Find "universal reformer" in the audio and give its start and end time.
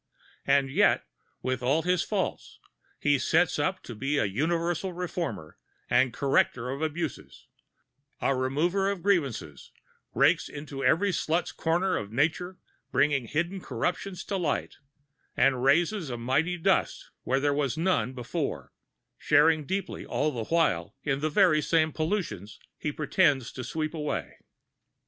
4.25-5.59